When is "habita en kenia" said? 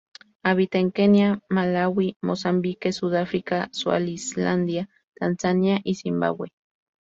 0.41-1.41